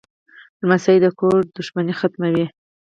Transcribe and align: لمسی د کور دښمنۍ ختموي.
لمسی 0.61 0.97
د 1.03 1.07
کور 1.19 1.39
دښمنۍ 1.55 1.93
ختموي. 1.99 2.45